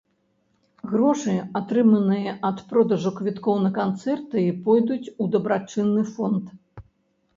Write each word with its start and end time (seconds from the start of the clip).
Грошы, 0.91 1.33
атрыманыя 1.59 2.33
ад 2.49 2.63
продажу 2.73 3.09
квіткоў 3.19 3.61
на 3.67 3.71
канцэрты, 3.79 4.41
пойдуць 4.71 5.13
у 5.21 5.31
дабрачынны 5.37 6.01
фонд. 6.17 6.45